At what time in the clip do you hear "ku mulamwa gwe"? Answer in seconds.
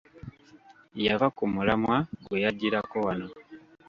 1.35-2.37